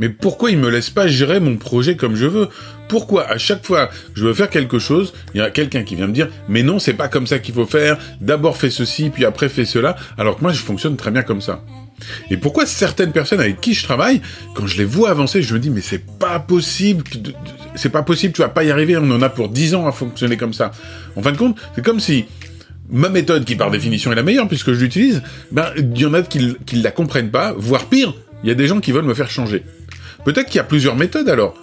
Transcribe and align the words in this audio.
Mais 0.00 0.08
pourquoi 0.08 0.50
il 0.50 0.58
me 0.58 0.70
laisse 0.70 0.88
pas 0.90 1.06
gérer 1.06 1.40
mon 1.40 1.56
projet 1.56 1.94
comme 1.94 2.16
je 2.16 2.26
veux? 2.26 2.48
Pourquoi 2.88 3.28
à 3.28 3.38
chaque 3.38 3.64
fois 3.64 3.90
je 4.14 4.24
veux 4.24 4.32
faire 4.32 4.48
quelque 4.48 4.78
chose, 4.78 5.12
il 5.34 5.38
y 5.38 5.40
a 5.42 5.50
quelqu'un 5.50 5.82
qui 5.82 5.94
vient 5.94 6.06
me 6.06 6.12
dire 6.12 6.28
mais 6.48 6.62
non, 6.62 6.78
c'est 6.78 6.94
pas 6.94 7.08
comme 7.08 7.26
ça 7.26 7.38
qu'il 7.38 7.54
faut 7.54 7.66
faire. 7.66 7.98
D'abord 8.20 8.56
fais 8.56 8.70
ceci, 8.70 9.10
puis 9.10 9.26
après 9.26 9.50
fais 9.50 9.66
cela, 9.66 9.96
alors 10.16 10.38
que 10.38 10.42
moi 10.42 10.52
je 10.52 10.60
fonctionne 10.60 10.96
très 10.96 11.10
bien 11.10 11.22
comme 11.22 11.42
ça. 11.42 11.62
Et 12.30 12.38
pourquoi 12.38 12.64
certaines 12.64 13.12
personnes 13.12 13.40
avec 13.40 13.60
qui 13.60 13.74
je 13.74 13.84
travaille, 13.84 14.22
quand 14.54 14.66
je 14.66 14.78
les 14.78 14.86
vois 14.86 15.10
avancer, 15.10 15.42
je 15.42 15.52
me 15.52 15.58
dis 15.60 15.68
mais 15.68 15.82
c'est 15.82 16.04
pas 16.18 16.40
possible, 16.40 17.04
c'est 17.74 17.90
pas 17.90 18.02
possible, 18.02 18.32
tu 18.32 18.40
vas 18.40 18.48
pas 18.48 18.64
y 18.64 18.70
arriver, 18.70 18.96
on 18.96 19.10
en 19.10 19.20
a 19.20 19.28
pour 19.28 19.50
10 19.50 19.74
ans 19.74 19.86
à 19.86 19.92
fonctionner 19.92 20.38
comme 20.38 20.54
ça. 20.54 20.72
En 21.14 21.22
fin 21.22 21.32
de 21.32 21.36
compte, 21.36 21.58
c'est 21.74 21.84
comme 21.84 22.00
si 22.00 22.24
ma 22.88 23.10
méthode, 23.10 23.44
qui 23.44 23.54
par 23.54 23.70
définition 23.70 24.10
est 24.10 24.16
la 24.16 24.22
meilleure 24.22 24.48
puisque 24.48 24.72
je 24.72 24.80
l'utilise, 24.80 25.22
ben 25.52 25.66
il 25.76 25.98
y 25.98 26.06
en 26.06 26.14
a 26.14 26.22
qui, 26.22 26.56
qui 26.64 26.76
la 26.76 26.90
comprennent 26.90 27.30
pas, 27.30 27.52
voire 27.56 27.84
pire, 27.84 28.14
il 28.42 28.48
y 28.48 28.52
a 28.52 28.54
des 28.54 28.66
gens 28.66 28.80
qui 28.80 28.92
veulent 28.92 29.04
me 29.04 29.14
faire 29.14 29.30
changer. 29.30 29.64
Peut-être 30.24 30.46
qu'il 30.46 30.56
y 30.56 30.60
a 30.60 30.64
plusieurs 30.64 30.96
méthodes 30.96 31.28
alors. 31.28 31.54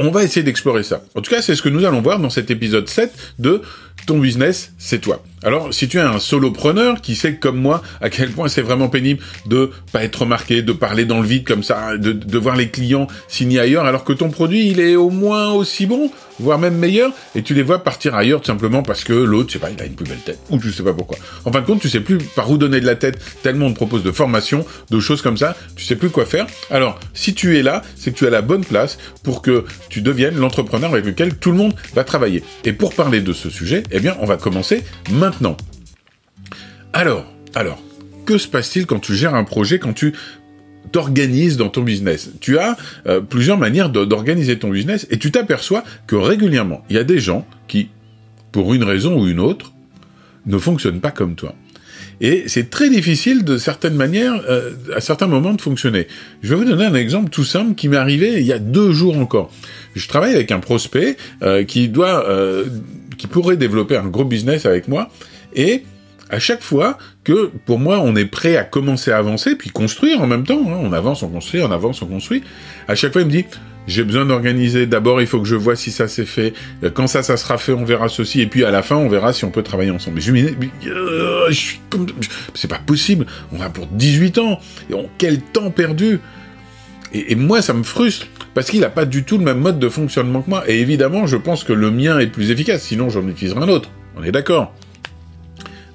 On 0.00 0.10
va 0.10 0.24
essayer 0.24 0.42
d'explorer 0.42 0.82
ça. 0.82 1.04
En 1.14 1.20
tout 1.20 1.30
cas, 1.30 1.40
c'est 1.40 1.54
ce 1.54 1.62
que 1.62 1.68
nous 1.68 1.84
allons 1.84 2.00
voir 2.00 2.18
dans 2.18 2.30
cet 2.30 2.50
épisode 2.50 2.88
7 2.88 3.12
de 3.38 3.62
Ton 4.06 4.18
business, 4.18 4.72
c'est 4.78 5.00
toi. 5.00 5.22
Alors, 5.44 5.74
si 5.74 5.88
tu 5.88 5.98
es 5.98 6.00
un 6.00 6.18
solopreneur 6.18 7.02
qui 7.02 7.14
sait 7.14 7.36
comme 7.36 7.58
moi 7.58 7.82
à 8.00 8.08
quel 8.08 8.30
point 8.30 8.48
c'est 8.48 8.62
vraiment 8.62 8.88
pénible 8.88 9.22
de 9.46 9.70
pas 9.92 10.02
être 10.02 10.22
remarqué, 10.22 10.62
de 10.62 10.72
parler 10.72 11.04
dans 11.04 11.20
le 11.20 11.26
vide 11.26 11.46
comme 11.46 11.62
ça, 11.62 11.98
de, 11.98 12.38
voir 12.38 12.56
les 12.56 12.68
clients 12.68 13.06
signer 13.28 13.60
ailleurs 13.60 13.84
alors 13.84 14.04
que 14.04 14.14
ton 14.14 14.30
produit 14.30 14.70
il 14.70 14.80
est 14.80 14.96
au 14.96 15.10
moins 15.10 15.52
aussi 15.52 15.84
bon, 15.84 16.10
voire 16.40 16.58
même 16.58 16.76
meilleur, 16.76 17.12
et 17.34 17.42
tu 17.42 17.52
les 17.54 17.62
vois 17.62 17.84
partir 17.84 18.14
ailleurs 18.14 18.40
tout 18.40 18.46
simplement 18.46 18.82
parce 18.82 19.04
que 19.04 19.12
l'autre, 19.12 19.50
je 19.50 19.54
sais 19.54 19.58
pas, 19.58 19.70
il 19.70 19.80
a 19.80 19.84
une 19.84 19.94
plus 19.94 20.06
belle 20.06 20.18
tête, 20.18 20.38
ou 20.50 20.60
je 20.60 20.70
sais 20.70 20.82
pas 20.82 20.94
pourquoi. 20.94 21.16
En 21.44 21.52
fin 21.52 21.60
de 21.60 21.66
compte, 21.66 21.80
tu 21.80 21.88
sais 21.88 22.00
plus 22.00 22.18
par 22.18 22.50
où 22.50 22.56
donner 22.56 22.80
de 22.80 22.86
la 22.86 22.96
tête, 22.96 23.18
tellement 23.42 23.66
on 23.66 23.70
te 23.70 23.76
propose 23.76 24.02
de 24.02 24.12
formation, 24.12 24.64
de 24.90 25.00
choses 25.00 25.22
comme 25.22 25.36
ça, 25.36 25.56
tu 25.76 25.84
sais 25.84 25.96
plus 25.96 26.10
quoi 26.10 26.24
faire. 26.24 26.46
Alors, 26.70 26.98
si 27.12 27.34
tu 27.34 27.58
es 27.58 27.62
là, 27.62 27.82
c'est 27.96 28.12
que 28.12 28.16
tu 28.16 28.26
as 28.26 28.30
la 28.30 28.42
bonne 28.42 28.64
place 28.64 28.98
pour 29.22 29.42
que 29.42 29.64
tu 29.88 30.00
deviennes 30.00 30.36
l'entrepreneur 30.36 30.92
avec 30.92 31.04
lequel 31.04 31.36
tout 31.36 31.52
le 31.52 31.58
monde 31.58 31.74
va 31.94 32.02
travailler. 32.02 32.42
Et 32.64 32.72
pour 32.72 32.94
parler 32.94 33.20
de 33.20 33.32
ce 33.32 33.50
sujet, 33.50 33.82
eh 33.90 34.00
bien, 34.00 34.16
on 34.20 34.26
va 34.26 34.36
commencer 34.36 34.82
maintenant. 35.12 35.56
Alors, 36.92 37.24
alors, 37.54 37.82
que 38.24 38.38
se 38.38 38.48
passe-t-il 38.48 38.86
quand 38.86 39.00
tu 39.00 39.14
gères 39.14 39.34
un 39.34 39.44
projet, 39.44 39.78
quand 39.78 39.92
tu 39.92 40.14
t'organises 40.92 41.56
dans 41.56 41.68
ton 41.68 41.82
business? 41.82 42.30
Tu 42.40 42.58
as 42.58 42.76
euh, 43.06 43.20
plusieurs 43.20 43.58
manières 43.58 43.90
d'organiser 43.90 44.58
ton 44.58 44.70
business 44.70 45.06
et 45.10 45.18
tu 45.18 45.30
t'aperçois 45.30 45.84
que 46.06 46.16
régulièrement, 46.16 46.84
il 46.88 46.96
y 46.96 46.98
a 46.98 47.04
des 47.04 47.18
gens 47.18 47.46
qui, 47.68 47.88
pour 48.52 48.74
une 48.74 48.84
raison 48.84 49.20
ou 49.20 49.26
une 49.26 49.40
autre, 49.40 49.72
ne 50.46 50.58
fonctionnent 50.58 51.00
pas 51.00 51.10
comme 51.10 51.34
toi. 51.34 51.54
Et 52.20 52.44
c'est 52.46 52.70
très 52.70 52.90
difficile 52.90 53.44
de 53.44 53.58
certaines 53.58 53.96
manières, 53.96 54.40
euh, 54.48 54.70
à 54.94 55.00
certains 55.00 55.26
moments, 55.26 55.52
de 55.52 55.60
fonctionner. 55.60 56.06
Je 56.42 56.50
vais 56.50 56.56
vous 56.56 56.64
donner 56.64 56.84
un 56.84 56.94
exemple 56.94 57.30
tout 57.30 57.44
simple 57.44 57.74
qui 57.74 57.88
m'est 57.88 57.96
arrivé 57.96 58.40
il 58.40 58.46
y 58.46 58.52
a 58.52 58.58
deux 58.58 58.92
jours 58.92 59.18
encore. 59.18 59.50
Je 59.96 60.06
travaille 60.06 60.34
avec 60.34 60.52
un 60.52 60.60
prospect 60.60 61.16
euh, 61.42 61.64
qui 61.64 61.88
doit, 61.88 62.24
qui 63.16 63.26
pourrait 63.26 63.56
développer 63.56 63.96
un 63.96 64.06
gros 64.06 64.24
business 64.24 64.66
avec 64.66 64.88
moi, 64.88 65.10
et 65.54 65.84
à 66.30 66.38
chaque 66.38 66.62
fois 66.62 66.98
que, 67.22 67.50
pour 67.66 67.78
moi, 67.78 68.00
on 68.00 68.16
est 68.16 68.24
prêt 68.24 68.56
à 68.56 68.64
commencer 68.64 69.10
à 69.10 69.18
avancer, 69.18 69.56
puis 69.56 69.70
construire 69.70 70.20
en 70.20 70.26
même 70.26 70.44
temps, 70.44 70.60
hein, 70.66 70.78
on 70.80 70.92
avance, 70.92 71.22
on 71.22 71.28
construit, 71.28 71.62
on 71.62 71.70
avance, 71.70 72.02
on 72.02 72.06
construit, 72.06 72.42
à 72.88 72.94
chaque 72.94 73.12
fois, 73.12 73.22
il 73.22 73.26
me 73.26 73.30
dit, 73.30 73.44
j'ai 73.86 74.02
besoin 74.04 74.24
d'organiser, 74.24 74.86
d'abord, 74.86 75.20
il 75.20 75.26
faut 75.26 75.40
que 75.40 75.46
je 75.46 75.56
vois 75.56 75.76
si 75.76 75.90
ça 75.90 76.08
s'est 76.08 76.24
fait, 76.24 76.54
quand 76.94 77.06
ça, 77.06 77.22
ça 77.22 77.36
sera 77.36 77.58
fait, 77.58 77.72
on 77.72 77.84
verra 77.84 78.08
ceci, 78.08 78.40
et 78.40 78.46
puis 78.46 78.64
à 78.64 78.70
la 78.70 78.82
fin, 78.82 78.96
on 78.96 79.08
verra 79.08 79.32
si 79.32 79.44
on 79.44 79.50
peut 79.50 79.62
travailler 79.62 79.90
ensemble. 79.90 80.16
Mais 80.16 80.22
je 80.22 80.32
me 80.32 80.40
dis, 80.40 80.70
euh, 80.86 81.52
c'est 82.54 82.68
pas 82.68 82.78
possible, 82.78 83.26
on 83.52 83.58
va 83.58 83.68
pour 83.68 83.86
18 83.86 84.38
ans, 84.38 84.58
et 84.90 84.94
on, 84.94 85.08
quel 85.18 85.40
temps 85.40 85.70
perdu. 85.70 86.20
Et, 87.12 87.32
et 87.32 87.34
moi, 87.36 87.60
ça 87.60 87.74
me 87.74 87.82
frustre, 87.82 88.26
parce 88.54 88.70
qu'il 88.70 88.80
n'a 88.80 88.90
pas 88.90 89.04
du 89.04 89.24
tout 89.24 89.38
le 89.38 89.44
même 89.44 89.58
mode 89.58 89.78
de 89.78 89.88
fonctionnement 89.88 90.42
que 90.42 90.50
moi, 90.50 90.64
et 90.68 90.80
évidemment, 90.80 91.26
je 91.26 91.36
pense 91.36 91.64
que 91.64 91.72
le 91.72 91.90
mien 91.90 92.18
est 92.18 92.28
plus 92.28 92.50
efficace, 92.50 92.82
sinon 92.82 93.10
j'en 93.10 93.26
utiliserai 93.26 93.60
un 93.60 93.68
autre. 93.68 93.90
On 94.16 94.22
est 94.22 94.32
d'accord 94.32 94.72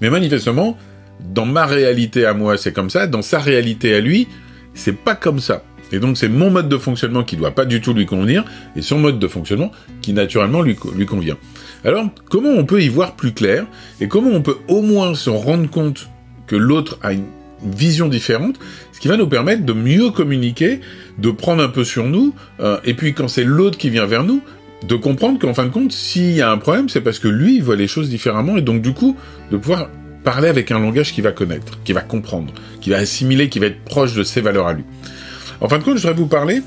mais 0.01 0.09
manifestement, 0.09 0.77
dans 1.19 1.45
ma 1.45 1.65
réalité 1.65 2.25
à 2.25 2.33
moi, 2.33 2.57
c'est 2.57 2.73
comme 2.73 2.89
ça, 2.89 3.07
dans 3.07 3.21
sa 3.21 3.39
réalité 3.39 3.93
à 3.93 3.99
lui, 3.99 4.27
c'est 4.73 4.97
pas 4.97 5.15
comme 5.15 5.39
ça. 5.39 5.63
Et 5.91 5.99
donc 5.99 6.17
c'est 6.17 6.29
mon 6.29 6.51
mode 6.51 6.69
de 6.69 6.77
fonctionnement 6.77 7.23
qui 7.23 7.35
doit 7.35 7.51
pas 7.51 7.65
du 7.65 7.81
tout 7.81 7.93
lui 7.93 8.05
convenir, 8.05 8.45
et 8.75 8.81
son 8.81 8.99
mode 8.99 9.19
de 9.19 9.27
fonctionnement 9.27 9.71
qui 10.01 10.13
naturellement 10.13 10.61
lui, 10.61 10.77
lui 10.95 11.05
convient. 11.05 11.37
Alors, 11.83 12.05
comment 12.29 12.49
on 12.49 12.65
peut 12.65 12.81
y 12.81 12.89
voir 12.89 13.15
plus 13.15 13.33
clair, 13.33 13.65
et 13.99 14.07
comment 14.07 14.29
on 14.29 14.41
peut 14.41 14.57
au 14.67 14.81
moins 14.81 15.15
se 15.15 15.29
rendre 15.29 15.69
compte 15.69 16.09
que 16.47 16.55
l'autre 16.55 16.97
a 17.01 17.13
une 17.13 17.25
vision 17.63 18.07
différente, 18.07 18.55
ce 18.91 18.99
qui 18.99 19.07
va 19.07 19.17
nous 19.17 19.27
permettre 19.27 19.65
de 19.65 19.73
mieux 19.73 20.09
communiquer, 20.11 20.81
de 21.17 21.31
prendre 21.31 21.63
un 21.63 21.69
peu 21.69 21.83
sur 21.83 22.05
nous, 22.05 22.33
euh, 22.59 22.77
et 22.85 22.93
puis 22.93 23.13
quand 23.13 23.27
c'est 23.27 23.43
l'autre 23.43 23.77
qui 23.77 23.89
vient 23.89 24.05
vers 24.05 24.23
nous, 24.23 24.41
de 24.87 24.95
comprendre 24.95 25.39
qu'en 25.39 25.53
fin 25.53 25.65
de 25.65 25.69
compte, 25.69 25.91
s'il 25.91 26.31
y 26.31 26.41
a 26.41 26.51
un 26.51 26.57
problème, 26.57 26.89
c'est 26.89 27.01
parce 27.01 27.19
que 27.19 27.27
lui, 27.27 27.57
il 27.57 27.63
voit 27.63 27.75
les 27.75 27.87
choses 27.87 28.09
différemment, 28.09 28.57
et 28.57 28.61
donc 28.61 28.81
du 28.81 28.93
coup, 28.93 29.17
de 29.51 29.57
pouvoir 29.57 29.89
parler 30.23 30.47
avec 30.47 30.71
un 30.71 30.79
langage 30.79 31.13
qu'il 31.13 31.23
va 31.23 31.31
connaître, 31.31 31.79
qu'il 31.83 31.95
va 31.95 32.01
comprendre, 32.01 32.53
qu'il 32.81 32.93
va 32.93 32.99
assimiler, 32.99 33.49
qui 33.49 33.59
va 33.59 33.67
être 33.67 33.83
proche 33.83 34.13
de 34.13 34.23
ses 34.23 34.41
valeurs 34.41 34.67
à 34.67 34.73
lui. 34.73 34.83
En 35.61 35.67
fin 35.67 35.79
de 35.79 35.83
compte, 35.83 35.97
je 35.97 36.01
voudrais 36.01 36.17
vous 36.17 36.27
parler 36.27 36.61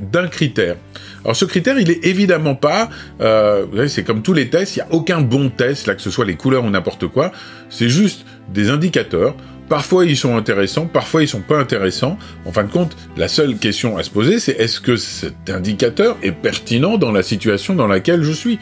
d'un 0.00 0.28
critère. 0.28 0.76
Alors 1.24 1.36
ce 1.36 1.44
critère, 1.44 1.78
il 1.78 1.90
est 1.90 2.04
évidemment 2.04 2.54
pas, 2.54 2.90
euh, 3.20 3.64
vous 3.70 3.76
savez, 3.76 3.88
c'est 3.88 4.04
comme 4.04 4.22
tous 4.22 4.34
les 4.34 4.50
tests, 4.50 4.76
il 4.76 4.80
n'y 4.80 4.82
a 4.82 4.92
aucun 4.92 5.20
bon 5.20 5.48
test, 5.48 5.86
là 5.86 5.94
que 5.94 6.02
ce 6.02 6.10
soit 6.10 6.26
les 6.26 6.36
couleurs 6.36 6.64
ou 6.64 6.70
n'importe 6.70 7.06
quoi, 7.06 7.32
c'est 7.70 7.88
juste 7.88 8.26
des 8.52 8.68
indicateurs 8.68 9.34
Parfois 9.68 10.04
ils 10.04 10.16
sont 10.16 10.36
intéressants, 10.36 10.86
parfois 10.86 11.22
ils 11.22 11.28
sont 11.28 11.40
pas 11.40 11.58
intéressants. 11.58 12.18
En 12.44 12.52
fin 12.52 12.64
de 12.64 12.70
compte, 12.70 12.96
la 13.16 13.28
seule 13.28 13.56
question 13.56 13.96
à 13.96 14.02
se 14.02 14.10
poser, 14.10 14.38
c'est 14.38 14.52
est-ce 14.58 14.80
que 14.80 14.96
cet 14.96 15.48
indicateur 15.48 16.16
est 16.22 16.32
pertinent 16.32 16.98
dans 16.98 17.12
la 17.12 17.22
situation 17.22 17.74
dans 17.74 17.86
laquelle 17.86 18.22
je 18.22 18.32
suis? 18.32 18.58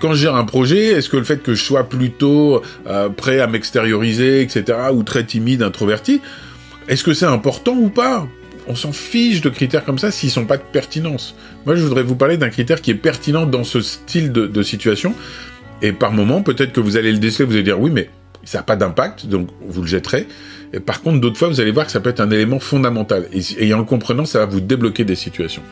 Quand 0.00 0.12
je 0.12 0.22
gère 0.22 0.36
un 0.36 0.44
projet, 0.44 0.86
est-ce 0.88 1.08
que 1.08 1.16
le 1.16 1.24
fait 1.24 1.42
que 1.42 1.54
je 1.54 1.62
sois 1.62 1.88
plutôt 1.88 2.62
euh, 2.86 3.08
prêt 3.08 3.40
à 3.40 3.46
m'extérioriser, 3.46 4.42
etc., 4.42 4.78
ou 4.92 5.02
très 5.02 5.24
timide, 5.24 5.62
introverti, 5.62 6.20
est-ce 6.88 7.02
que 7.02 7.14
c'est 7.14 7.26
important 7.26 7.72
ou 7.72 7.88
pas? 7.88 8.28
On 8.66 8.74
s'en 8.74 8.92
fiche 8.92 9.40
de 9.40 9.48
critères 9.50 9.84
comme 9.84 9.98
ça 9.98 10.10
s'ils 10.10 10.30
sont 10.30 10.46
pas 10.46 10.56
de 10.56 10.62
pertinence. 10.62 11.34
Moi, 11.66 11.74
je 11.76 11.82
voudrais 11.82 12.02
vous 12.02 12.16
parler 12.16 12.36
d'un 12.36 12.50
critère 12.50 12.80
qui 12.80 12.90
est 12.90 12.96
pertinent 12.96 13.46
dans 13.46 13.64
ce 13.64 13.80
style 13.80 14.32
de, 14.32 14.46
de 14.46 14.62
situation. 14.62 15.14
Et 15.82 15.92
par 15.92 16.12
moment, 16.12 16.42
peut-être 16.42 16.72
que 16.72 16.80
vous 16.80 16.96
allez 16.96 17.12
le 17.12 17.18
déceler, 17.18 17.44
vous 17.44 17.54
allez 17.54 17.62
dire 17.62 17.80
oui, 17.80 17.90
mais 17.90 18.08
ça 18.44 18.58
n'a 18.58 18.62
pas 18.64 18.76
d'impact, 18.76 19.26
donc 19.26 19.48
vous 19.66 19.82
le 19.82 19.86
jetterez. 19.86 20.26
Et 20.72 20.80
par 20.80 21.02
contre, 21.02 21.20
d'autres 21.20 21.38
fois, 21.38 21.48
vous 21.48 21.60
allez 21.60 21.70
voir 21.70 21.86
que 21.86 21.92
ça 21.92 22.00
peut 22.00 22.10
être 22.10 22.20
un 22.20 22.30
élément 22.30 22.58
fondamental. 22.58 23.28
Et, 23.32 23.72
en 23.72 23.78
le 23.78 23.84
comprenant, 23.84 24.24
ça 24.24 24.40
va 24.40 24.46
vous 24.46 24.60
débloquer 24.60 25.04
des 25.04 25.14
situations. 25.14 25.62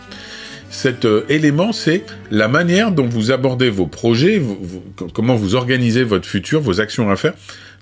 Cet 0.71 1.05
euh, 1.05 1.25
élément, 1.29 1.73
c'est 1.73 2.05
la 2.31 2.49
manière 2.49 2.93
dont 2.93 3.07
vous 3.07 3.31
abordez 3.31 3.69
vos 3.69 3.87
projets, 3.87 4.41
comment 5.13 5.35
vous 5.35 5.55
organisez 5.55 6.05
votre 6.05 6.27
futur, 6.27 6.61
vos 6.61 6.81
actions 6.81 7.11
à 7.11 7.17
faire 7.17 7.35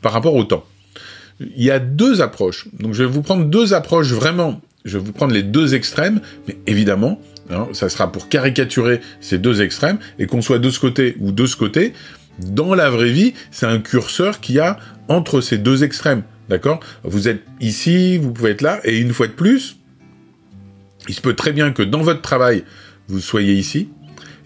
par 0.02 0.12
rapport 0.12 0.34
au 0.34 0.44
temps. 0.44 0.64
Il 1.40 1.62
y 1.62 1.70
a 1.70 1.78
deux 1.78 2.20
approches. 2.20 2.66
Donc 2.78 2.94
je 2.94 3.04
vais 3.04 3.08
vous 3.08 3.22
prendre 3.22 3.44
deux 3.44 3.74
approches 3.74 4.12
vraiment. 4.12 4.60
Je 4.84 4.98
vais 4.98 5.04
vous 5.04 5.12
prendre 5.12 5.34
les 5.34 5.42
deux 5.42 5.74
extrêmes, 5.74 6.20
mais 6.48 6.56
évidemment, 6.66 7.20
hein, 7.50 7.68
ça 7.72 7.88
sera 7.90 8.10
pour 8.10 8.28
caricaturer 8.28 9.00
ces 9.20 9.38
deux 9.38 9.60
extrêmes, 9.60 9.98
et 10.18 10.26
qu'on 10.26 10.40
soit 10.40 10.58
de 10.58 10.70
ce 10.70 10.80
côté 10.80 11.16
ou 11.20 11.32
de 11.32 11.46
ce 11.46 11.56
côté, 11.56 11.92
dans 12.46 12.74
la 12.74 12.90
vraie 12.90 13.12
vie, 13.12 13.34
c'est 13.50 13.66
un 13.66 13.78
curseur 13.78 14.40
qui 14.40 14.58
a 14.58 14.78
entre 15.08 15.40
ces 15.40 15.58
deux 15.58 15.84
extrêmes. 15.84 16.22
D'accord? 16.48 16.80
Vous 17.04 17.28
êtes 17.28 17.44
ici, 17.60 18.18
vous 18.18 18.32
pouvez 18.32 18.50
être 18.50 18.62
là, 18.62 18.80
et 18.84 18.98
une 18.98 19.12
fois 19.12 19.28
de 19.28 19.32
plus, 19.32 19.76
il 21.08 21.14
se 21.14 21.20
peut 21.20 21.34
très 21.34 21.52
bien 21.52 21.70
que 21.70 21.82
dans 21.82 22.00
votre 22.00 22.22
travail, 22.22 22.64
vous 23.06 23.20
soyez 23.20 23.54
ici, 23.54 23.88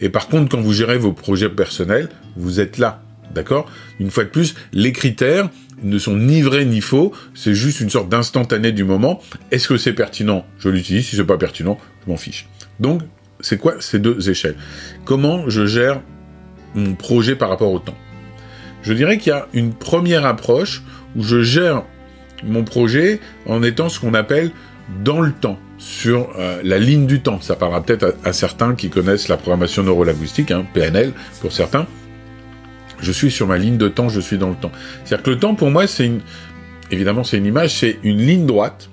et 0.00 0.10
par 0.10 0.28
contre, 0.28 0.50
quand 0.50 0.60
vous 0.60 0.72
gérez 0.72 0.98
vos 0.98 1.12
projets 1.12 1.48
personnels, 1.48 2.10
vous 2.36 2.60
êtes 2.60 2.76
là. 2.78 3.02
D'accord? 3.34 3.70
Une 4.00 4.10
fois 4.10 4.24
de 4.24 4.28
plus, 4.28 4.54
les 4.72 4.92
critères 4.92 5.48
ne 5.82 5.98
sont 5.98 6.16
ni 6.16 6.42
vrais 6.42 6.64
ni 6.64 6.80
faux, 6.80 7.12
c'est 7.34 7.54
juste 7.54 7.80
une 7.80 7.90
sorte 7.90 8.08
d'instantané 8.08 8.70
du 8.72 8.84
moment. 8.84 9.20
Est-ce 9.50 9.68
que 9.68 9.76
c'est 9.76 9.92
pertinent? 9.92 10.44
Je 10.58 10.68
l'utilise, 10.68 11.06
si 11.06 11.16
c'est 11.16 11.24
pas 11.24 11.38
pertinent, 11.38 11.78
je 12.04 12.10
m'en 12.10 12.16
fiche. 12.16 12.46
Donc, 12.80 13.02
c'est 13.40 13.58
quoi 13.58 13.76
ces 13.80 13.98
deux 13.98 14.30
échelles? 14.30 14.56
Comment 15.04 15.48
je 15.48 15.66
gère 15.66 16.00
mon 16.74 16.94
projet 16.94 17.36
par 17.36 17.48
rapport 17.48 17.72
au 17.72 17.78
temps. 17.78 17.96
Je 18.82 18.92
dirais 18.92 19.18
qu'il 19.18 19.30
y 19.30 19.34
a 19.34 19.48
une 19.54 19.72
première 19.72 20.26
approche 20.26 20.82
où 21.16 21.22
je 21.22 21.42
gère 21.42 21.82
mon 22.42 22.64
projet 22.64 23.20
en 23.46 23.62
étant 23.62 23.88
ce 23.88 23.98
qu'on 23.98 24.14
appelle 24.14 24.50
dans 25.02 25.20
le 25.20 25.32
temps, 25.32 25.58
sur 25.78 26.30
euh, 26.38 26.60
la 26.62 26.78
ligne 26.78 27.06
du 27.06 27.20
temps. 27.20 27.40
Ça 27.40 27.56
parlera 27.56 27.82
peut-être 27.82 28.16
à, 28.24 28.32
certains 28.32 28.74
qui 28.74 28.90
connaissent 28.90 29.28
la 29.28 29.36
programmation 29.36 29.82
neurolinguistique, 29.82 30.50
hein, 30.50 30.64
PNL 30.74 31.12
pour 31.40 31.52
certains. 31.52 31.86
Je 33.00 33.12
suis 33.12 33.30
sur 33.30 33.46
ma 33.46 33.58
ligne 33.58 33.76
de 33.76 33.88
temps, 33.88 34.08
je 34.08 34.20
suis 34.20 34.38
dans 34.38 34.50
le 34.50 34.54
temps. 34.54 34.72
C'est-à-dire 35.04 35.24
que 35.24 35.30
le 35.30 35.38
temps 35.38 35.54
pour 35.54 35.70
moi, 35.70 35.86
c'est 35.86 36.06
une... 36.06 36.20
Évidemment, 36.90 37.24
c'est 37.24 37.38
une 37.38 37.46
image, 37.46 37.74
c'est 37.74 37.98
une 38.02 38.18
ligne 38.18 38.46
droite. 38.46 38.88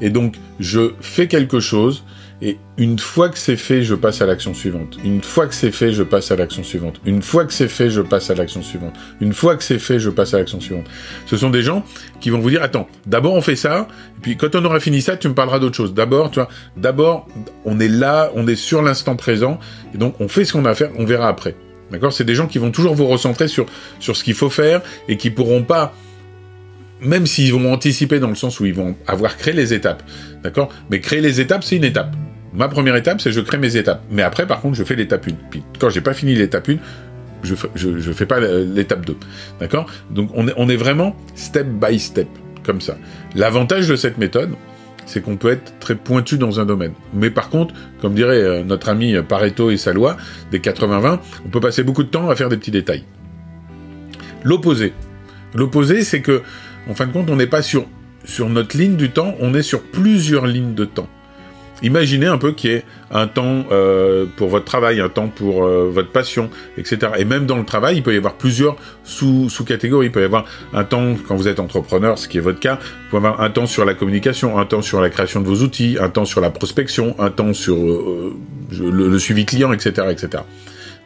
Et 0.00 0.10
donc, 0.10 0.36
je 0.58 0.92
fais 1.00 1.28
quelque 1.28 1.60
chose, 1.60 2.02
Et 2.46 2.58
une 2.76 2.98
fois 2.98 3.30
que 3.30 3.38
c'est 3.38 3.56
fait, 3.56 3.82
je 3.82 3.94
passe 3.94 4.20
à 4.20 4.26
l'action 4.26 4.52
suivante. 4.52 4.98
Une 5.02 5.22
fois 5.22 5.46
que 5.46 5.54
c'est 5.54 5.72
fait, 5.72 5.92
je 5.92 6.02
passe 6.02 6.30
à 6.30 6.36
l'action 6.36 6.62
suivante. 6.62 7.00
Une 7.06 7.22
fois 7.22 7.46
que 7.46 7.54
c'est 7.54 7.68
fait, 7.68 7.88
je 7.88 8.02
passe 8.02 8.28
à 8.28 8.34
l'action 8.34 8.60
suivante. 8.60 8.92
Une 9.22 9.32
fois 9.32 9.56
que 9.56 9.64
c'est 9.64 9.78
fait, 9.78 9.98
je 9.98 10.10
passe 10.10 10.34
à 10.34 10.38
l'action 10.38 10.60
suivante. 10.60 10.84
Ce 11.24 11.38
sont 11.38 11.48
des 11.48 11.62
gens 11.62 11.86
qui 12.20 12.28
vont 12.28 12.40
vous 12.40 12.50
dire, 12.50 12.62
attends, 12.62 12.86
d'abord 13.06 13.32
on 13.32 13.40
fait 13.40 13.56
ça, 13.56 13.88
et 14.18 14.20
puis 14.20 14.36
quand 14.36 14.54
on 14.56 14.64
aura 14.66 14.78
fini 14.78 15.00
ça, 15.00 15.16
tu 15.16 15.26
me 15.26 15.32
parleras 15.32 15.58
d'autre 15.58 15.74
chose. 15.74 15.94
D'abord, 15.94 16.30
tu 16.30 16.38
vois, 16.38 16.50
d'abord, 16.76 17.26
on 17.64 17.80
est 17.80 17.88
là, 17.88 18.30
on 18.34 18.46
est 18.46 18.56
sur 18.56 18.82
l'instant 18.82 19.16
présent, 19.16 19.58
et 19.94 19.98
donc 19.98 20.20
on 20.20 20.28
fait 20.28 20.44
ce 20.44 20.52
qu'on 20.52 20.66
a 20.66 20.70
à 20.70 20.74
faire, 20.74 20.90
on 20.98 21.06
verra 21.06 21.28
après. 21.28 21.56
D'accord? 21.90 22.12
C'est 22.12 22.24
des 22.24 22.34
gens 22.34 22.46
qui 22.46 22.58
vont 22.58 22.70
toujours 22.70 22.94
vous 22.94 23.06
recentrer 23.06 23.48
sur, 23.48 23.64
sur 24.00 24.16
ce 24.16 24.22
qu'il 24.22 24.34
faut 24.34 24.50
faire, 24.50 24.82
et 25.08 25.16
qui 25.16 25.30
pourront 25.30 25.62
pas 25.62 25.94
même 27.00 27.26
s'ils 27.26 27.52
vont 27.52 27.72
anticiper 27.72 28.18
dans 28.18 28.28
le 28.28 28.34
sens 28.34 28.60
où 28.60 28.66
ils 28.66 28.74
vont 28.74 28.96
avoir 29.06 29.36
créé 29.36 29.52
les 29.52 29.74
étapes, 29.74 30.02
d'accord? 30.42 30.70
Mais 30.90 31.00
créer 31.00 31.20
les 31.20 31.40
étapes, 31.40 31.64
c'est 31.64 31.76
une 31.76 31.84
étape. 31.84 32.14
Ma 32.54 32.68
première 32.68 32.94
étape, 32.94 33.20
c'est 33.20 33.32
je 33.32 33.40
crée 33.40 33.58
mes 33.58 33.76
étapes. 33.76 34.02
Mais 34.10 34.22
après, 34.22 34.46
par 34.46 34.60
contre, 34.60 34.76
je 34.76 34.84
fais 34.84 34.94
l'étape 34.94 35.26
1. 35.26 35.32
Puis 35.50 35.62
quand 35.78 35.90
j'ai 35.90 36.00
pas 36.00 36.14
fini 36.14 36.34
l'étape 36.34 36.68
1, 36.68 36.76
je, 37.42 37.54
je, 37.74 38.12
fais 38.12 38.26
pas 38.26 38.40
l'étape 38.40 39.04
2. 39.04 39.16
D'accord? 39.60 39.86
Donc 40.10 40.30
on 40.34 40.68
est, 40.68 40.76
vraiment 40.76 41.16
step 41.34 41.66
by 41.66 41.98
step, 41.98 42.28
comme 42.64 42.80
ça. 42.80 42.96
L'avantage 43.34 43.88
de 43.88 43.96
cette 43.96 44.18
méthode, 44.18 44.50
c'est 45.04 45.20
qu'on 45.20 45.36
peut 45.36 45.50
être 45.50 45.78
très 45.80 45.96
pointu 45.96 46.38
dans 46.38 46.60
un 46.60 46.64
domaine. 46.64 46.92
Mais 47.12 47.28
par 47.28 47.50
contre, 47.50 47.74
comme 48.00 48.14
dirait 48.14 48.40
euh, 48.40 48.64
notre 48.64 48.88
ami 48.88 49.14
Pareto 49.28 49.70
et 49.70 49.76
sa 49.76 49.92
loi 49.92 50.16
des 50.50 50.60
80-20, 50.60 51.18
on 51.44 51.48
peut 51.50 51.60
passer 51.60 51.82
beaucoup 51.82 52.04
de 52.04 52.08
temps 52.08 52.30
à 52.30 52.36
faire 52.36 52.48
des 52.48 52.56
petits 52.56 52.70
détails. 52.70 53.04
L'opposé. 54.44 54.94
L'opposé, 55.54 56.04
c'est 56.04 56.22
que, 56.22 56.42
en 56.88 56.94
fin 56.94 57.06
de 57.06 57.12
compte, 57.12 57.28
on 57.30 57.36
n'est 57.36 57.46
pas 57.46 57.62
sur 57.62 57.86
notre 58.48 58.78
ligne 58.78 58.96
du 58.96 59.10
temps, 59.10 59.34
on 59.40 59.54
est 59.54 59.62
sur 59.62 59.82
plusieurs 59.82 60.46
lignes 60.46 60.74
de 60.74 60.84
temps. 60.84 61.08
Imaginez 61.82 62.26
un 62.26 62.38
peu 62.38 62.52
qu'il 62.52 62.70
y 62.70 62.74
ait 62.74 62.84
un 63.10 63.26
temps 63.26 63.64
euh, 63.70 64.26
pour 64.36 64.48
votre 64.48 64.64
travail, 64.64 65.00
un 65.00 65.08
temps 65.08 65.28
pour 65.28 65.64
euh, 65.64 65.90
votre 65.92 66.10
passion, 66.10 66.50
etc. 66.78 67.12
Et 67.18 67.24
même 67.24 67.46
dans 67.46 67.56
le 67.56 67.64
travail, 67.64 67.96
il 67.96 68.02
peut 68.02 68.14
y 68.14 68.16
avoir 68.16 68.34
plusieurs 68.34 68.76
sous-catégories. 69.04 70.06
il 70.06 70.12
peut 70.12 70.22
y 70.22 70.24
avoir 70.24 70.44
un 70.72 70.84
temps 70.84 71.14
quand 71.26 71.36
vous 71.36 71.48
êtes 71.48 71.60
entrepreneur, 71.60 72.18
ce 72.18 72.28
qui 72.28 72.38
est 72.38 72.40
votre 72.40 72.60
cas. 72.60 72.76
Vous 72.76 73.10
pouvez 73.10 73.26
avoir 73.26 73.40
un 73.40 73.50
temps 73.50 73.66
sur 73.66 73.84
la 73.84 73.94
communication, 73.94 74.58
un 74.58 74.66
temps 74.66 74.82
sur 74.82 75.00
la 75.00 75.10
création 75.10 75.40
de 75.40 75.46
vos 75.46 75.62
outils, 75.62 75.96
un 76.00 76.08
temps 76.08 76.24
sur 76.24 76.40
la 76.40 76.50
prospection, 76.50 77.16
un 77.18 77.30
temps 77.30 77.52
sur 77.52 77.76
euh, 77.76 78.34
le, 78.70 79.08
le, 79.08 79.18
suivi 79.18 79.44
client, 79.44 79.72
etc., 79.72 80.08
etc. 80.10 80.42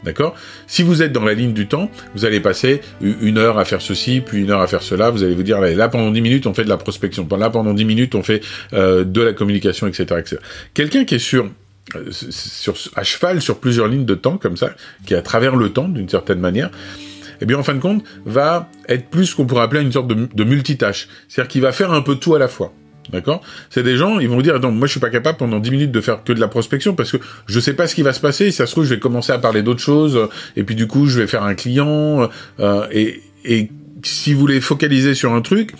D'accord 0.05 0.37
Si 0.67 0.83
vous 0.83 1.03
êtes 1.03 1.13
dans 1.13 1.25
la 1.25 1.35
ligne 1.35 1.53
du 1.53 1.67
temps, 1.67 1.91
vous 2.15 2.25
allez 2.25 2.41
passer 2.41 2.81
une 3.01 3.39
heure 3.39 3.59
à 3.59 3.65
faire 3.65 3.81
ceci, 3.81 4.21
puis 4.21 4.43
une 4.43 4.51
heure 4.51 4.61
à 4.61 4.67
faire 4.67 4.83
cela. 4.83 5.11
Vous 5.11 5.25
allez 5.25 5.35
vous 5.35 5.43
dire, 5.43 5.61
là, 5.61 5.89
pendant 5.89 6.11
10 6.11 6.21
minutes, 6.21 6.47
on 6.47 6.55
fait 6.55 6.65
de 6.65 6.69
la 6.69 6.77
prospection. 6.77 7.27
Là, 7.37 7.51
pendant 7.51 7.75
10 7.75 7.85
minutes, 7.85 8.15
on 8.15 8.23
fait 8.23 8.43
euh, 8.73 9.05
de 9.05 9.21
la 9.21 9.33
communication, 9.33 9.87
etc. 9.87 10.05
etc. 10.19 10.37
Quelqu'un 10.75 11.05
qui 11.05 11.17
est 11.17 11.21
sur, 11.21 11.51
euh, 11.97 12.11
sur, 12.11 12.75
à 12.95 13.03
cheval 13.03 13.43
sur 13.43 13.59
plusieurs 13.59 13.89
lignes 13.89 14.07
de 14.07 14.15
temps, 14.15 14.39
comme 14.39 14.57
ça, 14.57 14.71
qui 15.05 15.15
est 15.15 15.17
à 15.17 15.23
travers 15.23 15.57
le 15.57 15.71
temps, 15.71 15.89
d'une 15.89 16.09
certaine 16.09 16.39
manière, 16.39 16.71
eh 17.41 17.47
bien, 17.47 17.59
en 17.59 17.63
fin 17.63 17.75
de 17.75 17.81
compte, 17.81 18.05
va 18.25 18.69
être 18.89 19.09
plus 19.11 19.27
ce 19.27 19.37
qu'on 19.37 19.47
pourrait 19.47 19.63
appeler 19.63 19.83
une 19.83 19.93
sorte 19.93 20.09
de 20.09 20.45
multitâche. 20.45 21.09
C'est-à-dire 21.29 21.49
qu'il 21.49 21.63
va 21.63 21.73
faire 21.73 21.93
un 21.93 22.03
peu 22.03 22.17
tout 22.17 22.35
à 22.35 22.39
la 22.39 22.49
fois. 22.49 22.73
D'accord? 23.11 23.43
C'est 23.71 23.83
des 23.83 23.97
gens, 23.97 24.19
ils 24.19 24.29
vont 24.29 24.41
dire, 24.41 24.61
non, 24.61 24.71
moi 24.71 24.87
je 24.87 24.93
suis 24.93 25.01
pas 25.01 25.11
capable 25.11 25.39
pendant 25.39 25.59
10 25.59 25.71
minutes 25.71 25.93
de 25.93 26.01
faire 26.01 26.23
que 26.25 26.33
de 26.33 26.41
la 26.41 26.49
prospection 26.49 26.95
parce 26.95 27.13
que 27.13 27.17
je 27.47 27.61
sais 27.61 27.75
pas 27.75 27.87
ce 27.87 27.95
qui 27.95 28.03
va 28.03 28.13
se 28.13 28.21
passer, 28.21 28.51
ça 28.51 28.67
se 28.67 28.73
trouve 28.73 28.85
je 28.85 28.95
vais 28.95 29.01
commencer 29.01 29.33
à 29.33 29.39
parler 29.39 29.63
d'autres 29.63 29.81
choses, 29.81 30.29
et 30.57 30.63
puis 30.63 30.75
du 30.75 30.87
coup 30.87 31.07
je 31.07 31.21
vais 31.21 31.27
faire 31.27 31.43
un 31.43 31.55
client, 31.55 32.29
euh, 32.61 32.87
et, 32.93 33.23
et 33.45 33.71
si 34.03 34.35
vous 34.35 34.41
voulez 34.41 34.61
focaliser 34.61 35.15
sur 35.15 35.33
un 35.33 35.41
truc, 35.41 35.73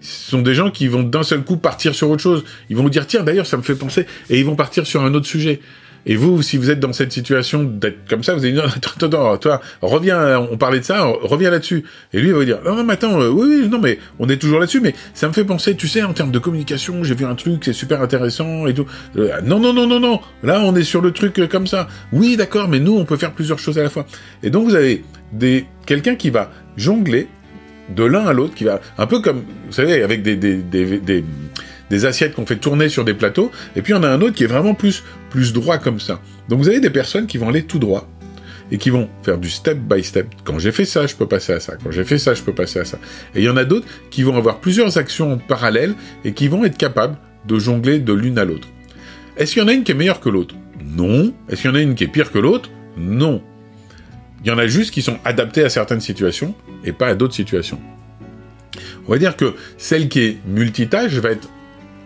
ce 0.00 0.30
sont 0.30 0.42
des 0.42 0.54
gens 0.54 0.70
qui 0.70 0.88
vont 0.88 1.02
d'un 1.02 1.22
seul 1.22 1.42
coup 1.42 1.56
partir 1.56 1.94
sur 1.94 2.10
autre 2.10 2.22
chose. 2.22 2.44
Ils 2.70 2.76
vont 2.76 2.82
vous 2.82 2.90
dire, 2.90 3.06
tiens, 3.06 3.22
d'ailleurs, 3.22 3.46
ça 3.46 3.56
me 3.56 3.62
fait 3.62 3.74
penser, 3.74 4.06
et 4.30 4.38
ils 4.38 4.44
vont 4.44 4.56
partir 4.56 4.86
sur 4.86 5.02
un 5.02 5.12
autre 5.14 5.26
sujet. 5.26 5.60
Et 6.08 6.16
vous, 6.16 6.40
si 6.40 6.56
vous 6.56 6.70
êtes 6.70 6.80
dans 6.80 6.94
cette 6.94 7.12
situation 7.12 7.62
d'être 7.62 8.08
comme 8.08 8.24
ça, 8.24 8.34
vous 8.34 8.42
allez 8.42 8.54
dire, 8.54 8.64
attends, 8.76 9.06
attends, 9.06 9.36
toi, 9.36 9.60
reviens, 9.82 10.40
on 10.50 10.56
parlait 10.56 10.80
de 10.80 10.84
ça, 10.84 11.04
reviens 11.04 11.50
là-dessus. 11.50 11.84
Et 12.14 12.20
lui, 12.20 12.28
il 12.28 12.32
va 12.32 12.38
vous 12.38 12.44
dire, 12.46 12.60
non, 12.64 12.74
non, 12.74 12.84
mais 12.84 12.94
attends, 12.94 13.20
euh, 13.20 13.28
oui, 13.28 13.60
oui, 13.60 13.68
non, 13.68 13.78
mais 13.78 13.98
on 14.18 14.28
est 14.28 14.38
toujours 14.38 14.58
là-dessus, 14.58 14.80
mais 14.80 14.94
ça 15.12 15.28
me 15.28 15.34
fait 15.34 15.44
penser, 15.44 15.76
tu 15.76 15.86
sais, 15.86 16.02
en 16.02 16.14
termes 16.14 16.32
de 16.32 16.38
communication, 16.38 17.04
j'ai 17.04 17.14
vu 17.14 17.26
un 17.26 17.34
truc, 17.34 17.62
c'est 17.62 17.74
super 17.74 18.00
intéressant 18.00 18.66
et 18.66 18.72
tout. 18.72 18.86
Euh, 19.18 19.40
non, 19.44 19.60
non, 19.60 19.74
non, 19.74 19.86
non, 19.86 20.00
non, 20.00 20.20
là, 20.42 20.62
on 20.64 20.74
est 20.74 20.82
sur 20.82 21.02
le 21.02 21.12
truc 21.12 21.38
euh, 21.38 21.46
comme 21.46 21.66
ça. 21.66 21.88
Oui, 22.12 22.36
d'accord, 22.38 22.68
mais 22.68 22.80
nous, 22.80 22.96
on 22.96 23.04
peut 23.04 23.18
faire 23.18 23.32
plusieurs 23.32 23.58
choses 23.58 23.78
à 23.78 23.82
la 23.82 23.90
fois. 23.90 24.06
Et 24.42 24.48
donc, 24.48 24.64
vous 24.64 24.74
avez 24.74 25.04
des, 25.32 25.66
quelqu'un 25.84 26.16
qui 26.16 26.30
va 26.30 26.50
jongler 26.78 27.28
de 27.94 28.04
l'un 28.04 28.26
à 28.26 28.32
l'autre, 28.32 28.54
qui 28.54 28.64
va, 28.64 28.80
un 28.96 29.06
peu 29.06 29.20
comme, 29.20 29.42
vous 29.66 29.72
savez, 29.72 30.02
avec 30.02 30.22
des, 30.22 30.36
des, 30.36 30.56
des 30.56 31.24
des 31.90 32.04
assiettes 32.04 32.34
qu'on 32.34 32.46
fait 32.46 32.56
tourner 32.56 32.88
sur 32.88 33.04
des 33.04 33.14
plateaux, 33.14 33.50
et 33.76 33.82
puis 33.82 33.94
on 33.94 34.02
a 34.02 34.08
un 34.08 34.20
autre 34.20 34.34
qui 34.34 34.44
est 34.44 34.48
vraiment 34.48 34.74
plus, 34.74 35.04
plus 35.30 35.52
droit 35.52 35.78
comme 35.78 36.00
ça. 36.00 36.20
Donc 36.48 36.58
vous 36.60 36.68
avez 36.68 36.80
des 36.80 36.90
personnes 36.90 37.26
qui 37.26 37.38
vont 37.38 37.48
aller 37.48 37.64
tout 37.64 37.78
droit, 37.78 38.08
et 38.70 38.76
qui 38.76 38.90
vont 38.90 39.08
faire 39.22 39.38
du 39.38 39.48
step 39.48 39.78
by 39.78 40.04
step. 40.04 40.26
Quand 40.44 40.58
j'ai 40.58 40.72
fait 40.72 40.84
ça, 40.84 41.06
je 41.06 41.14
peux 41.14 41.26
passer 41.26 41.54
à 41.54 41.60
ça. 41.60 41.76
Quand 41.82 41.90
j'ai 41.90 42.04
fait 42.04 42.18
ça, 42.18 42.34
je 42.34 42.42
peux 42.42 42.52
passer 42.52 42.78
à 42.78 42.84
ça. 42.84 42.98
Et 43.34 43.40
il 43.40 43.44
y 43.44 43.48
en 43.48 43.56
a 43.56 43.64
d'autres 43.64 43.86
qui 44.10 44.22
vont 44.22 44.36
avoir 44.36 44.60
plusieurs 44.60 44.98
actions 44.98 45.32
en 45.32 45.38
parallèle, 45.38 45.94
et 46.24 46.32
qui 46.32 46.48
vont 46.48 46.64
être 46.64 46.76
capables 46.76 47.16
de 47.46 47.58
jongler 47.58 47.98
de 47.98 48.12
l'une 48.12 48.38
à 48.38 48.44
l'autre. 48.44 48.68
Est-ce 49.38 49.54
qu'il 49.54 49.62
y 49.62 49.64
en 49.64 49.68
a 49.68 49.72
une 49.72 49.84
qui 49.84 49.92
est 49.92 49.94
meilleure 49.94 50.20
que 50.20 50.28
l'autre? 50.28 50.54
Non. 50.84 51.32
Est-ce 51.48 51.62
qu'il 51.62 51.70
y 51.70 51.72
en 51.72 51.76
a 51.76 51.80
une 51.80 51.94
qui 51.94 52.04
est 52.04 52.08
pire 52.08 52.30
que 52.30 52.38
l'autre? 52.38 52.70
Non. 52.98 53.42
Il 54.44 54.48
y 54.48 54.50
en 54.50 54.58
a 54.58 54.66
juste 54.66 54.92
qui 54.92 55.00
sont 55.00 55.18
adaptés 55.24 55.64
à 55.64 55.70
certaines 55.70 56.00
situations, 56.00 56.54
et 56.84 56.92
pas 56.92 57.06
à 57.06 57.14
d'autres 57.14 57.34
situations. 57.34 57.80
On 59.06 59.12
va 59.12 59.18
dire 59.18 59.36
que 59.36 59.54
celle 59.78 60.08
qui 60.08 60.20
est 60.20 60.38
multitâche 60.46 61.14
va 61.14 61.30
être 61.30 61.48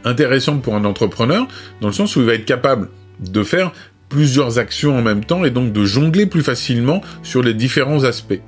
intéressante 0.05 0.63
pour 0.63 0.77
un 0.77 0.85
entrepreneur, 0.85 1.49
dans 1.81 1.89
le 1.89 1.93
sens 1.93 2.15
où 2.15 2.21
il 2.21 2.27
va 2.27 2.35
être 2.35 2.45
capable 2.45 2.89
de 3.31 3.43
faire 3.43 3.73
plusieurs 4.09 4.59
actions 4.59 4.97
en 4.97 5.03
même 5.03 5.25
temps 5.25 5.45
et 5.45 5.51
donc 5.51 5.73
de 5.73 5.85
jongler 5.85 6.27
plus 6.27 6.43
facilement 6.43 7.01
sur 7.23 7.43
les 7.43 7.55
différents 7.55 8.05
aspects. 8.05 8.41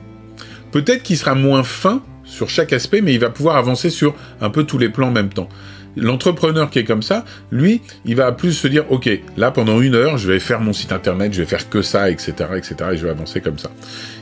Peut-être 0.73 1.03
qu'il 1.03 1.17
sera 1.17 1.35
moins 1.35 1.63
fin 1.63 2.03
sur 2.25 2.49
chaque 2.49 2.73
aspect, 2.73 3.01
mais 3.01 3.15
il 3.15 3.21
va 3.21 3.31
pouvoir 3.31 3.57
avancer 3.57 3.91
sur 3.91 4.15
un 4.41 4.51
peu 4.51 4.65
tous 4.65 4.79
les 4.79 4.89
plans 4.89 5.09
en 5.09 5.13
même 5.13 5.31
temps. 5.31 5.49
L'entrepreneur 5.97 6.71
qui 6.71 6.81
est 6.81 6.85
comme 6.85 7.03
ça, 7.03 7.25
lui, 7.53 7.81
il 8.05 8.17
va 8.17 8.33
plus 8.33 8.53
se 8.53 8.67
dire, 8.67 8.85
ok, 8.91 9.09
là 9.37 9.53
pendant 9.53 9.81
une 9.81 9.95
heure, 9.95 10.19
je 10.19 10.31
vais 10.31 10.41
faire 10.41 10.61
mon 10.61 10.73
site 10.73 10.93
internet, 10.93 11.33
je 11.33 11.41
vais 11.41 11.49
faire 11.49 11.69
que 11.69 11.83
ça, 11.83 12.11
etc., 12.11 12.33
etc., 12.57 12.75
et 12.93 12.97
je 12.97 13.05
vais 13.05 13.11
avancer 13.11 13.41
comme 13.41 13.59
ça. 13.59 13.71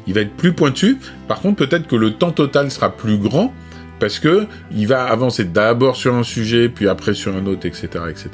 Il 0.06 0.14
va 0.14 0.20
être 0.20 0.36
plus 0.36 0.52
pointu. 0.52 0.98
Par 1.28 1.40
contre, 1.40 1.66
peut-être 1.66 1.86
que 1.86 1.96
le 1.96 2.12
temps 2.12 2.32
total 2.32 2.70
sera 2.70 2.94
plus 2.94 3.16
grand, 3.16 3.52
parce 4.02 4.18
que 4.18 4.48
il 4.72 4.88
va 4.88 5.04
avancer 5.04 5.44
d'abord 5.44 5.94
sur 5.94 6.12
un 6.16 6.24
sujet, 6.24 6.68
puis 6.68 6.88
après 6.88 7.14
sur 7.14 7.36
un 7.36 7.46
autre, 7.46 7.66
etc., 7.66 7.86
etc. 8.10 8.30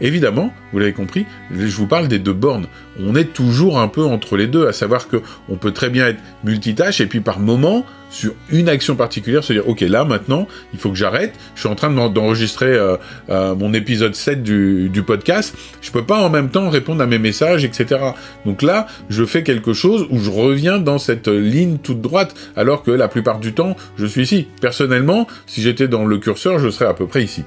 Évidemment, 0.00 0.54
vous 0.72 0.78
l'avez 0.78 0.92
compris, 0.92 1.26
je 1.50 1.66
vous 1.66 1.88
parle 1.88 2.06
des 2.06 2.20
deux 2.20 2.32
bornes. 2.32 2.66
On 3.00 3.16
est 3.16 3.32
toujours 3.32 3.80
un 3.80 3.88
peu 3.88 4.04
entre 4.04 4.36
les 4.36 4.46
deux, 4.46 4.68
à 4.68 4.72
savoir 4.72 5.08
que 5.08 5.16
on 5.48 5.56
peut 5.56 5.72
très 5.72 5.90
bien 5.90 6.06
être 6.06 6.20
multitâche 6.44 7.00
et 7.00 7.06
puis 7.06 7.18
par 7.18 7.40
moment 7.40 7.84
sur 8.10 8.34
une 8.50 8.68
action 8.68 8.96
particulière 8.96 9.44
se 9.44 9.52
dire 9.52 9.68
ok 9.68 9.80
là 9.80 10.04
maintenant 10.04 10.46
il 10.72 10.78
faut 10.78 10.90
que 10.90 10.96
j'arrête. 10.96 11.34
Je 11.54 11.60
suis 11.60 11.68
en 11.68 11.74
train 11.74 11.90
d'enregistrer 11.90 12.66
euh, 12.66 12.96
euh, 13.30 13.54
mon 13.54 13.74
épisode 13.74 14.14
7 14.14 14.42
du, 14.42 14.88
du 14.88 15.02
podcast. 15.02 15.54
Je 15.80 15.90
peux 15.90 16.04
pas 16.04 16.18
en 16.18 16.30
même 16.30 16.50
temps 16.50 16.70
répondre 16.70 17.02
à 17.02 17.06
mes 17.06 17.18
messages 17.18 17.64
etc 17.64 18.00
donc 18.44 18.62
là 18.62 18.86
je 19.08 19.24
fais 19.24 19.42
quelque 19.42 19.72
chose 19.72 20.06
où 20.10 20.18
je 20.18 20.30
reviens 20.30 20.78
dans 20.78 20.98
cette 20.98 21.28
ligne 21.28 21.78
toute 21.78 22.00
droite 22.00 22.34
alors 22.56 22.82
que 22.82 22.90
la 22.90 23.08
plupart 23.08 23.38
du 23.38 23.52
temps 23.52 23.76
je 23.96 24.06
suis 24.06 24.22
ici. 24.22 24.46
Personnellement 24.60 25.26
si 25.46 25.62
j'étais 25.62 25.88
dans 25.88 26.04
le 26.04 26.18
curseur 26.18 26.58
je 26.58 26.70
serais 26.70 26.86
à 26.86 26.94
peu 26.94 27.06
près 27.06 27.22
ici. 27.22 27.44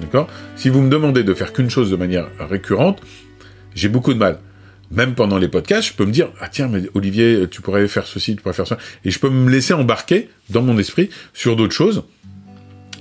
D'accord? 0.00 0.28
Si 0.56 0.68
vous 0.68 0.80
me 0.80 0.90
demandez 0.90 1.24
de 1.24 1.34
faire 1.34 1.52
qu'une 1.52 1.70
chose 1.70 1.90
de 1.90 1.96
manière 1.96 2.28
récurrente, 2.38 3.00
j'ai 3.74 3.88
beaucoup 3.88 4.14
de 4.14 4.18
mal. 4.18 4.38
Même 4.90 5.14
pendant 5.14 5.38
les 5.38 5.48
podcasts, 5.48 5.88
je 5.88 5.92
peux 5.94 6.06
me 6.06 6.12
dire 6.12 6.28
ah 6.40 6.48
tiens 6.48 6.68
mais 6.68 6.82
Olivier, 6.94 7.46
tu 7.50 7.60
pourrais 7.60 7.86
faire 7.88 8.06
ceci, 8.06 8.36
tu 8.36 8.42
pourrais 8.42 8.54
faire 8.54 8.66
ça, 8.66 8.78
et 9.04 9.10
je 9.10 9.18
peux 9.18 9.30
me 9.30 9.50
laisser 9.50 9.74
embarquer 9.74 10.28
dans 10.50 10.62
mon 10.62 10.78
esprit 10.78 11.10
sur 11.34 11.56
d'autres 11.56 11.74
choses 11.74 12.04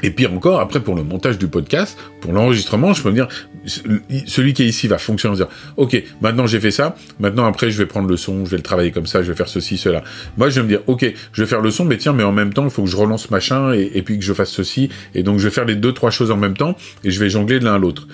et 0.03 0.11
pire 0.11 0.31
encore, 0.33 0.59
après 0.59 0.79
pour 0.79 0.95
le 0.95 1.03
montage 1.03 1.37
du 1.37 1.47
podcast, 1.47 1.97
pour 2.21 2.31
l'enregistrement, 2.31 2.93
je 2.93 3.01
peux 3.01 3.09
me 3.09 3.15
dire, 3.15 3.27
celui 3.65 4.53
qui 4.53 4.63
est 4.63 4.67
ici 4.67 4.87
va 4.87 4.97
fonctionner, 4.97 5.35
dire, 5.35 5.47
ok, 5.75 6.01
maintenant 6.21 6.45
j'ai 6.45 6.59
fait 6.59 6.71
ça, 6.71 6.95
maintenant 7.19 7.45
après 7.45 7.71
je 7.71 7.77
vais 7.77 7.87
prendre 7.87 8.07
le 8.07 8.17
son, 8.17 8.45
je 8.45 8.51
vais 8.51 8.57
le 8.57 8.63
travailler 8.63 8.91
comme 8.91 9.07
ça, 9.07 9.23
je 9.23 9.31
vais 9.31 9.37
faire 9.37 9.47
ceci, 9.47 9.77
cela. 9.77 10.03
Moi 10.37 10.49
je 10.49 10.59
vais 10.59 10.63
me 10.63 10.69
dire, 10.69 10.81
ok, 10.87 11.11
je 11.33 11.41
vais 11.41 11.47
faire 11.47 11.61
le 11.61 11.71
son, 11.71 11.85
mais 11.85 11.97
tiens, 11.97 12.13
mais 12.13 12.23
en 12.23 12.31
même 12.31 12.53
temps, 12.53 12.65
il 12.65 12.69
faut 12.69 12.83
que 12.83 12.89
je 12.89 12.97
relance 12.97 13.31
machin, 13.31 13.73
et, 13.73 13.91
et, 13.95 14.01
puis 14.03 14.19
que 14.19 14.25
je 14.25 14.33
fasse 14.33 14.51
ceci, 14.51 14.89
et 15.15 15.23
donc 15.23 15.39
je 15.39 15.45
vais 15.45 15.53
faire 15.53 15.65
les 15.65 15.75
deux, 15.75 15.93
trois 15.93 16.11
choses 16.11 16.31
en 16.31 16.37
même 16.37 16.55
temps, 16.55 16.77
et 17.03 17.11
je 17.11 17.19
vais 17.19 17.29
jongler 17.29 17.59
de 17.59 17.65
l'un 17.65 17.75
à 17.75 17.79
l'autre. 17.79 18.07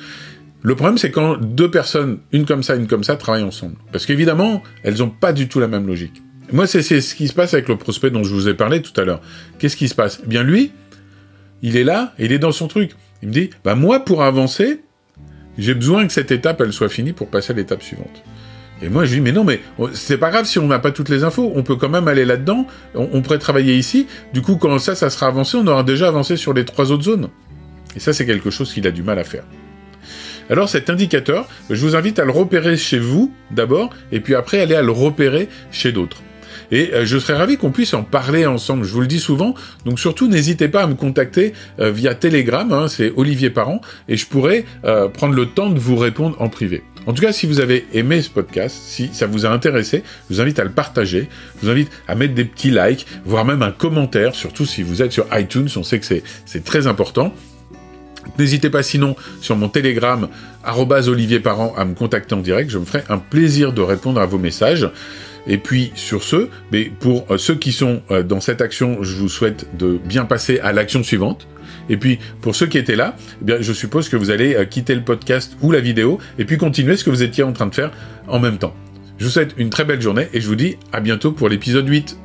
Le 0.65 0.75
problème, 0.75 0.97
c'est 0.97 1.11
quand 1.11 1.37
deux 1.37 1.69
personnes, 1.69 2.19
une 2.31 2.45
comme 2.45 2.63
ça, 2.63 2.75
une 2.75 2.87
comme 2.87 3.03
ça, 3.03 3.17
travaillent 3.17 3.43
ensemble. 3.43 3.75
Parce 3.91 4.05
qu'évidemment, 4.05 4.63
elles 4.83 5.03
ont 5.03 5.09
pas 5.09 5.33
du 5.33 5.49
tout 5.49 5.59
la 5.59 5.67
même 5.67 5.85
logique. 5.85 6.23
Moi, 6.53 6.67
c'est 6.67 6.81
ce 6.81 7.15
qui 7.15 7.27
se 7.27 7.33
passe 7.33 7.53
avec 7.53 7.67
le 7.67 7.75
prospect 7.75 8.11
dont 8.11 8.23
je 8.23 8.33
vous 8.33 8.47
ai 8.47 8.53
parlé 8.53 8.81
tout 8.81 8.99
à 8.99 9.03
l'heure. 9.03 9.19
Qu'est-ce 9.59 9.75
qui 9.75 9.89
se 9.89 9.95
passe? 9.95 10.21
Eh 10.23 10.27
Bien 10.27 10.41
lui, 10.41 10.71
il 11.61 11.75
est 11.75 11.83
là, 11.83 12.13
et 12.17 12.25
il 12.25 12.31
est 12.31 12.39
dans 12.39 12.53
son 12.53 12.69
truc. 12.69 12.91
Il 13.21 13.27
me 13.27 13.33
dit, 13.33 13.49
bah 13.65 13.75
moi, 13.75 14.05
pour 14.05 14.23
avancer, 14.23 14.81
j'ai 15.57 15.73
besoin 15.73 16.07
que 16.07 16.13
cette 16.13 16.31
étape, 16.31 16.61
elle 16.61 16.71
soit 16.71 16.89
finie 16.89 17.11
pour 17.11 17.27
passer 17.27 17.51
à 17.51 17.55
l'étape 17.57 17.83
suivante. 17.83 18.23
Et 18.81 18.87
moi, 18.87 19.03
je 19.03 19.11
lui 19.11 19.19
dis, 19.19 19.21
mais 19.21 19.31
non, 19.33 19.43
mais 19.43 19.59
c'est 19.93 20.17
pas 20.17 20.29
grave 20.29 20.45
si 20.45 20.59
on 20.59 20.67
n'a 20.67 20.79
pas 20.79 20.91
toutes 20.91 21.09
les 21.09 21.25
infos, 21.25 21.51
on 21.55 21.63
peut 21.63 21.75
quand 21.75 21.89
même 21.89 22.07
aller 22.07 22.25
là-dedans, 22.25 22.67
on, 22.95 23.09
on, 23.11 23.21
pourrait 23.21 23.37
travailler 23.37 23.75
ici, 23.75 24.07
du 24.33 24.41
coup, 24.41 24.55
quand 24.55 24.79
ça, 24.79 24.95
ça 24.95 25.09
sera 25.09 25.27
avancé, 25.27 25.57
on 25.57 25.67
aura 25.67 25.83
déjà 25.83 26.07
avancé 26.07 26.37
sur 26.37 26.53
les 26.53 26.63
trois 26.63 26.91
autres 26.91 27.03
zones. 27.03 27.29
Et 27.95 27.99
ça, 27.99 28.13
c'est 28.13 28.25
quelque 28.25 28.49
chose 28.49 28.73
qu'il 28.73 28.87
a 28.87 28.91
du 28.91 29.03
mal 29.03 29.19
à 29.19 29.25
faire. 29.25 29.43
Alors 30.49 30.69
cet 30.69 30.89
indicateur, 30.89 31.47
je 31.69 31.85
vous 31.85 31.95
invite 31.95 32.19
à 32.19 32.25
le 32.25 32.31
repérer 32.31 32.77
chez 32.77 32.99
vous 32.99 33.33
d'abord, 33.51 33.89
et 34.11 34.19
puis 34.19 34.35
après 34.35 34.59
aller 34.59 34.75
à 34.75 34.81
le 34.81 34.91
repérer 34.91 35.49
chez 35.71 35.91
d'autres. 35.91 36.21
Et 36.71 36.91
euh, 36.93 37.05
je 37.05 37.17
serais 37.17 37.35
ravi 37.35 37.57
qu'on 37.57 37.71
puisse 37.71 37.93
en 37.93 38.03
parler 38.03 38.45
ensemble. 38.45 38.83
Je 38.85 38.93
vous 38.93 39.01
le 39.01 39.07
dis 39.07 39.19
souvent. 39.19 39.53
Donc 39.85 39.99
surtout, 39.99 40.27
n'hésitez 40.27 40.67
pas 40.67 40.83
à 40.83 40.87
me 40.87 40.95
contacter 40.95 41.53
euh, 41.79 41.91
via 41.91 42.15
Telegram. 42.15 42.71
Hein, 42.71 42.87
c'est 42.87 43.13
Olivier 43.15 43.49
Parent. 43.49 43.81
Et 44.07 44.17
je 44.17 44.25
pourrais 44.25 44.65
euh, 44.85 45.07
prendre 45.07 45.35
le 45.35 45.45
temps 45.45 45.69
de 45.69 45.79
vous 45.79 45.95
répondre 45.95 46.35
en 46.41 46.49
privé. 46.49 46.83
En 47.05 47.13
tout 47.13 47.21
cas, 47.21 47.33
si 47.33 47.45
vous 47.47 47.59
avez 47.59 47.85
aimé 47.93 48.21
ce 48.21 48.29
podcast, 48.29 48.75
si 48.81 49.09
ça 49.13 49.27
vous 49.27 49.45
a 49.45 49.49
intéressé, 49.49 50.03
je 50.29 50.35
vous 50.35 50.41
invite 50.41 50.57
à 50.57 50.63
le 50.63 50.71
partager. 50.71 51.27
Je 51.57 51.65
vous 51.65 51.71
invite 51.71 51.91
à 52.07 52.15
mettre 52.15 52.33
des 52.33 52.45
petits 52.45 52.71
likes, 52.71 53.05
voire 53.25 53.43
même 53.45 53.61
un 53.61 53.71
commentaire, 53.71 54.35
surtout 54.35 54.65
si 54.65 54.83
vous 54.83 55.01
êtes 55.01 55.11
sur 55.11 55.27
iTunes. 55.33 55.67
On 55.75 55.83
sait 55.83 55.99
que 55.99 56.05
c'est 56.45 56.63
très 56.63 56.87
important. 56.87 57.33
N'hésitez 58.39 58.69
pas 58.69 58.83
sinon 58.83 59.15
sur 59.41 59.55
mon 59.55 59.69
Telegram, 59.69 60.27
Olivier 61.07 61.39
Parent, 61.39 61.73
à 61.77 61.85
me 61.85 61.93
contacter 61.93 62.35
en 62.35 62.39
direct. 62.39 62.69
Je 62.69 62.77
me 62.77 62.85
ferai 62.85 63.03
un 63.09 63.17
plaisir 63.17 63.73
de 63.73 63.81
répondre 63.81 64.19
à 64.19 64.25
vos 64.25 64.37
messages. 64.37 64.89
Et 65.45 65.57
puis 65.57 65.91
sur 65.95 66.23
ce, 66.23 66.47
pour 66.99 67.25
euh, 67.29 67.37
ceux 67.37 67.55
qui 67.55 67.73
sont 67.73 68.01
euh, 68.11 68.23
dans 68.23 68.39
cette 68.39 68.61
action, 68.61 69.03
je 69.03 69.15
vous 69.15 69.27
souhaite 69.27 69.67
de 69.77 69.99
bien 70.03 70.25
passer 70.25 70.59
à 70.59 70.71
l'action 70.71 71.03
suivante. 71.03 71.47
Et 71.89 71.97
puis 71.97 72.19
pour 72.41 72.55
ceux 72.55 72.67
qui 72.67 72.77
étaient 72.77 72.95
là, 72.95 73.15
eh 73.45 73.57
je 73.59 73.73
suppose 73.73 74.07
que 74.07 74.15
vous 74.15 74.29
allez 74.29 74.55
euh, 74.55 74.63
quitter 74.63 74.95
le 74.95 75.01
podcast 75.01 75.57
ou 75.61 75.71
la 75.71 75.81
vidéo 75.81 76.17
et 76.39 76.45
puis 76.45 76.57
continuer 76.57 76.95
ce 76.95 77.03
que 77.03 77.09
vous 77.09 77.23
étiez 77.23 77.43
en 77.43 77.51
train 77.51 77.67
de 77.67 77.75
faire 77.75 77.91
en 78.27 78.39
même 78.39 78.57
temps. 78.57 78.73
Je 79.17 79.25
vous 79.25 79.31
souhaite 79.31 79.53
une 79.57 79.69
très 79.69 79.83
belle 79.83 80.01
journée 80.01 80.29
et 80.33 80.39
je 80.39 80.47
vous 80.47 80.55
dis 80.55 80.77
à 80.93 81.01
bientôt 81.01 81.33
pour 81.33 81.49
l'épisode 81.49 81.87
8. 81.87 82.17